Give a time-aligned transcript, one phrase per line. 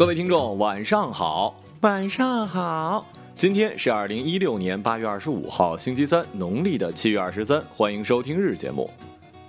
[0.00, 3.06] 各位听众，晚上好，晚上好。
[3.34, 7.60] 今天是二零一六年八月二十五号，星期三，农历的七月二十三。
[7.76, 8.90] 欢迎收听日节目。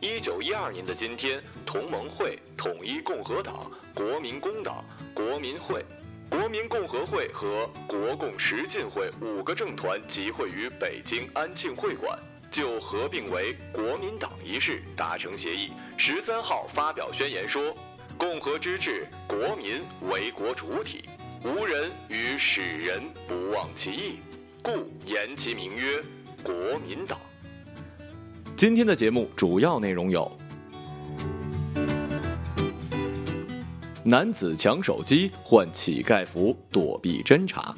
[0.00, 4.82] 一九一二年的今天，同盟会、统一共和党、国民工党、
[5.12, 5.84] 国民会、
[6.30, 12.18] 国民共和会和国共十进会五个政团集会于北京安庆会馆，
[12.50, 15.72] 就合并为国民党一事达成协议。
[15.98, 17.62] 十三号发表宣言说。
[18.18, 19.80] 共和之治，国民
[20.10, 21.08] 为国主体，
[21.44, 24.18] 无人与使人不忘其义，
[24.60, 24.72] 故
[25.06, 26.02] 言其名曰
[26.42, 27.16] 国民党。
[28.56, 30.28] 今天的节目主要内容有：
[34.02, 37.72] 男子抢手机换乞丐服躲避侦查；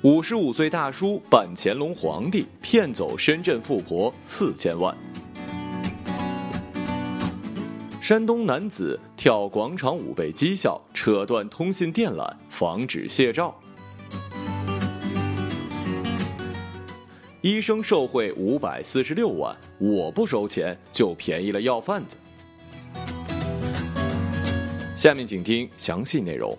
[0.00, 4.96] 五十五岁大叔扮乾隆皇帝骗走深圳富婆四千万。
[8.06, 13.52] 山东男子跳广场舞被讥笑，扯断通信电缆，防止泄照。
[17.40, 22.16] 医生受贿五百四十六万，我不收钱就便宜了药贩子。
[24.94, 26.56] 下面请听详细内容。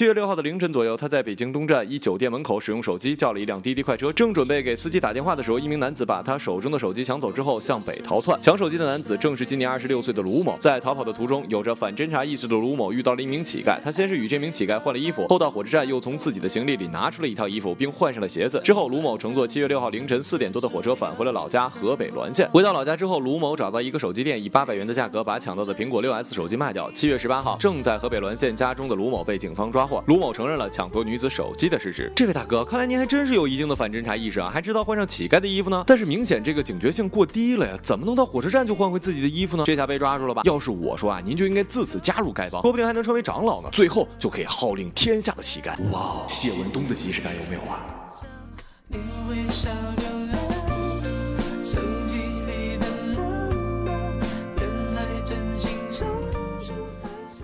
[0.00, 8.40] 七月六号的凌晨左右，他在北京东站一酒店门口使用手机叫了一辆滴滴快车，正准备给司机打电话的时候，一名男子把他手中的手机抢走之后向北逃窜。
[8.40, 10.56] 抢手机的男子正是今年二十六岁的卢某。
[10.58, 18.58] 在逃跑的途中，有着反侦查意识的卢某遇到了一名乞丐，他先是与这名乞丐换了衣服，后到火车站又从自己的行李里拿出了一套衣服，并换上了鞋子。
[18.64, 22.48] 之后，卢某乘坐七月六号凌晨四点多的火车返回了老家河北滦县。
[22.50, 26.90] 回到老家之后，卢某找到一个手机店，以八百元的价格把抢到的苹果六 S 手机卖掉。
[26.92, 30.68] 七月十八号，正在河北滦县家中的卢某被警方抓卢某承认了。
[30.70, 35.82] 抢夺女子手机的事实，这位大哥，看来您还真是有一定的反侦查意识啊，还知道换上乞丐的衣服呢。
[35.86, 39.64] 但是明显这个警觉性过低了呀，怎么能到火车站就换回自己的衣服呢？
[39.66, 40.42] 这下被抓住了吧？
[40.44, 45.72] 要是我说啊，您就应该自此加入丐帮，说不定还能成为长老呢，最后就可以号令天下的乞丐。
[45.90, 47.80] 哇，谢文东的即视感有没有啊？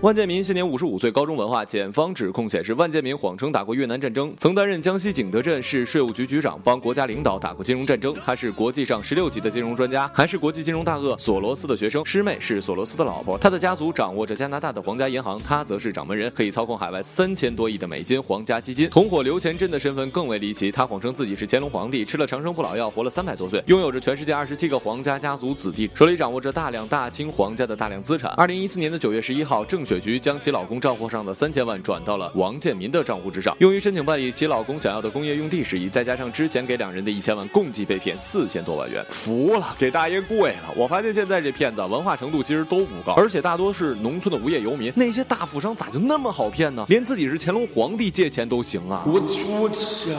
[0.01, 1.65] 万建民现年五十五岁，高中文化。
[1.65, 8.13] 检方指控显示，万建民谎称打过越南战争，曾担任江西景德镇市税务局局长，帮国家领导打过金融战争。
[8.23, 13.39] 他是国际上十六级的金融专家，还是国际金融大鳄索罗斯的学生，师妹是索罗斯的老婆。
[13.39, 18.87] 他的家族掌握着加拿大的皇家银行，他则是掌门人，可以操控海外三千多亿的美金皇家基金。
[18.91, 28.29] 同伙刘钱珍的身份更为离奇，他谎称自己是乾隆皇帝，吃了长生不老药，活了三百多岁，拥有着全世界二十七个皇家家族子弟，手里掌握着大量大清皇家的大量资产。
[28.33, 39.01] 二零一四年的九月十一号，正雪菊将其老公账户上的三千万转到了王建民的账户之上，用于申请办理其老公想要的工业用地事宜，再加上之前给两人的一千万，共计被骗四千多万元。
[39.09, 40.73] 服了，给大爷跪了！
[40.75, 44.91] 我发现现在这骗子文化程度其实都不高，而且大多是农村的无业游民。
[44.93, 46.83] 那些大富商咋就那么好骗呢？
[46.89, 49.05] 连自己是乾隆皇帝借钱都行啊！
[49.07, 49.21] 我
[49.61, 50.11] 我去，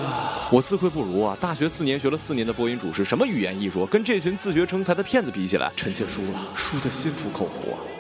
[0.50, 1.36] 我自愧不如啊！
[1.38, 7.97] 大学四年学了四年的播音主持，什么语言艺术，跟这群自学成才的骗子比起来，臣妾输了，输的心服口服啊！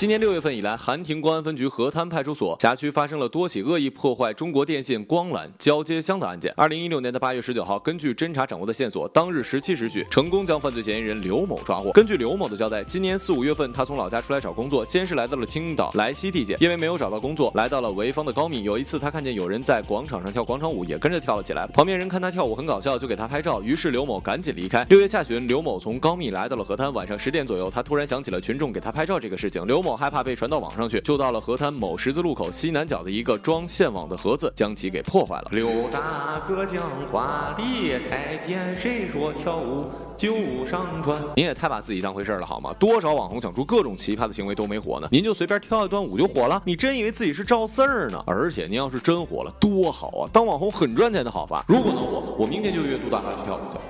[0.00, 6.50] 今年六月份以来，韩亭公安分局河滩派出所辖区发生了多起恶意破坏中国电信光缆交接箱的案件。
[6.56, 11.92] 二零一六年的八月十九号，根据侦查掌握的线索，当日十七时许，成功将犯罪嫌疑人刘某抓获。
[11.92, 18.62] 根据刘某的交代，今年四五月份，他从老家出来找工作，先是来到了青岛莱西地界，因为没有找到工作，来到了潍坊的高密。
[18.62, 21.66] 有一次，他看见有人在广场上跳广场舞，也跟着跳了起来。
[21.66, 23.60] 旁边人看他跳舞很搞笑，就给他拍照。
[23.60, 24.82] 于是刘某赶紧离开。
[24.88, 26.90] 六月下旬，刘某从高密来到了河滩。
[26.90, 29.66] 晚上十点左右，他突然想起了群众给他拍照这个事情。
[29.66, 29.89] 刘某。
[29.90, 35.48] 某害怕被传到网上去，就到了河滩某十字路口西南角的一个装线网的盒子，将其给破坏了。
[35.50, 41.20] 刘大哥讲话别太偏，谁说跳舞就上传？
[41.34, 42.72] 您也太把自己当回事了好吗？
[42.78, 46.62] 多少网红想出各种奇葩的行为都没火呢，您就随便跳一段舞就火了？
[46.64, 48.22] 你真以为自己是赵四儿呢？
[48.28, 50.30] 而且您要是真火了，多好啊！
[50.32, 51.64] 当网红很赚钱的好法。
[51.66, 53.80] 如果能火，我明天就约杜大哈去跳舞去。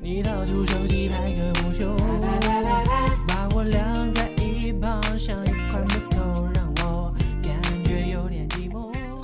[0.00, 1.86] 你掏出手机拍个不休，
[3.26, 3.95] 把我晾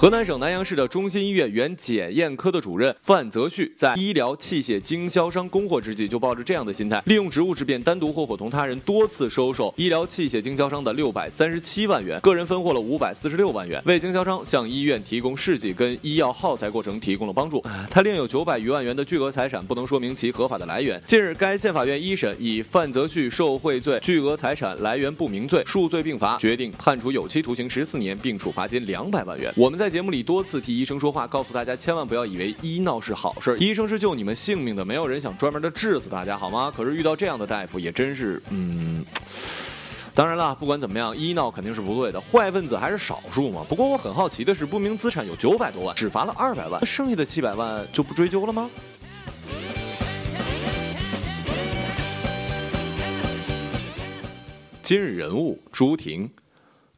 [0.02, 17.64] 河南省南阳市的中心医院原检验科的主任范泽旭，在医疗器械经销商供货之际，就抱着这样的心态，利用职务之便，单独或伙同他人多次收受医疗器械经销商的六百三十七万元，个人分获了五百四十六万元，为经销商向医院提供试剂跟医药耗材过程提供了帮助。
[17.88, 21.00] 他另有九百余万元的巨额财产，不能说明其合法的来源。
[21.06, 29.52] 近日，该县法院一审以范泽旭受贿罪、巨额财产来源不明罪数罪并罚，决定判处有期徒刑十四年，并处罚金两百万元。
[29.56, 36.72] 我们在节目里多次替医生说话，告诉大家千万不要以为医闹是好事，医生是救你们性命的，没有人想专门的治死大家，好吗？
[36.74, 39.04] 可是遇到这样的大夫，也真是，嗯。
[40.14, 43.64] 当然了，不管怎么样，医闹肯定是不对的，坏分子还是少数嘛。
[43.68, 48.70] 不过我很好奇的是，不明资产有九百多万，只罚了二百万，那剩下的七百万就不追究了吗？
[54.82, 56.30] 今日人物朱婷。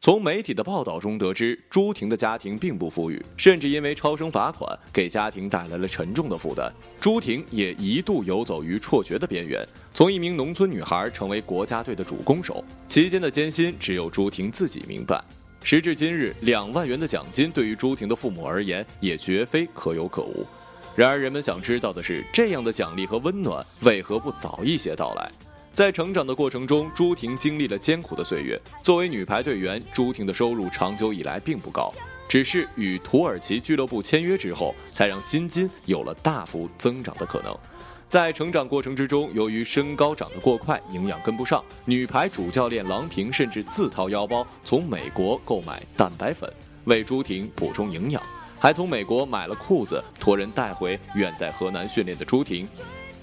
[0.05, 6.71] 从媒体的报道中得知，朱婷的家庭并不富裕，甚至因为超生罚款给家庭带来了沉重的负担。
[7.01, 15.19] 朱婷也一度游走于辍学的边缘，从一名农村女孩成为国家队的主攻手，期间的艰辛只有朱婷自己明白。
[15.63, 20.45] 时至今日，两万元的奖金对于朱婷的父母而言也绝非可有可无。
[20.95, 25.31] 然而，人们想知道的是，这样的奖励和温暖为何不早一些到来？
[25.75, 28.57] 在成长的过程中，朱婷经历了艰苦的岁月。
[28.81, 31.93] 作为女排队员，朱婷的收入长久以来并不高，
[32.29, 37.53] 只是与土耳其俱乐部签约之后，才让薪金有了大幅增长的可能。
[38.07, 46.49] 在成长过程之中，由于身高长得过快，营养跟不上，女排主教练郎平甚至自掏腰包从美国购买蛋白粉，
[46.85, 48.23] 为朱婷补充营养，
[48.57, 52.65] 还从美国买了裤子，托人带回远在河南训练的朱婷。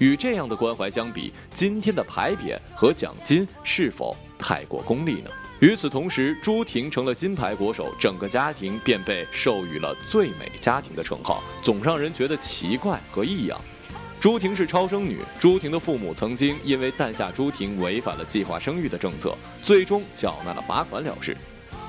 [0.03, 5.31] 与这样的关怀相比，今天的牌匾和奖金是否太过功利呢？
[5.61, 13.61] 与此同时，朱婷成了金牌国手，整个家庭便被授予了“最美家庭”的称号，总让人觉得奇怪和异样。
[14.19, 21.37] 朱婷是超生女，朱婷的父母曾经因为诞下朱婷违反了计划生育的政策，最终缴纳了罚款了事。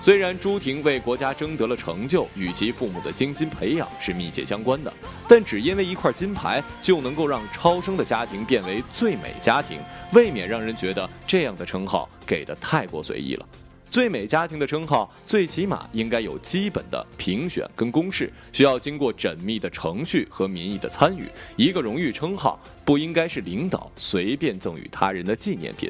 [0.04, 4.94] 虽然朱婷为国家争得了成就，与其父母的精心培养是密切相关的，
[5.30, 9.80] 但只因为一块金牌就能够让超生的家庭变为最美家庭，
[10.12, 13.48] 未免让人觉得这样的称号给的太过随意了。
[13.90, 21.30] 最美家庭的称号，最起码应该有基本的评选跟公示，需要经过缜密的程序和民意的参与。
[21.56, 25.90] 一个荣誉称号不应该是领导随便赠予他人的纪念品。